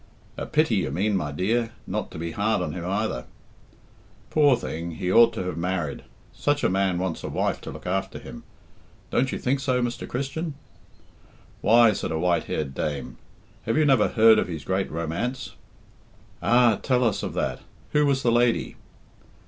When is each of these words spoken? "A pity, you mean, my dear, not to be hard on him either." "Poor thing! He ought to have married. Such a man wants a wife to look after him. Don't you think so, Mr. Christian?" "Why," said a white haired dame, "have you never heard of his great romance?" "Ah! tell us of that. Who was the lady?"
"A 0.35 0.47
pity, 0.47 0.77
you 0.77 0.89
mean, 0.89 1.15
my 1.15 1.31
dear, 1.31 1.73
not 1.85 2.09
to 2.09 2.17
be 2.17 2.31
hard 2.31 2.63
on 2.63 2.73
him 2.73 2.83
either." 2.83 3.25
"Poor 4.31 4.57
thing! 4.57 4.95
He 4.95 5.11
ought 5.11 5.31
to 5.33 5.43
have 5.43 5.57
married. 5.57 6.03
Such 6.33 6.63
a 6.63 6.69
man 6.69 6.97
wants 6.97 7.23
a 7.23 7.29
wife 7.29 7.61
to 7.61 7.69
look 7.71 7.85
after 7.85 8.17
him. 8.17 8.43
Don't 9.11 9.31
you 9.31 9.37
think 9.37 9.59
so, 9.59 9.79
Mr. 9.79 10.07
Christian?" 10.07 10.55
"Why," 11.61 11.93
said 11.93 12.09
a 12.09 12.17
white 12.17 12.45
haired 12.45 12.73
dame, 12.73 13.17
"have 13.67 13.77
you 13.77 13.85
never 13.85 14.07
heard 14.07 14.39
of 14.39 14.47
his 14.47 14.63
great 14.65 14.89
romance?" 14.89 15.51
"Ah! 16.41 16.79
tell 16.81 17.03
us 17.03 17.21
of 17.21 17.35
that. 17.35 17.59
Who 17.91 18.03
was 18.07 18.23
the 18.23 18.31
lady?" 18.31 18.77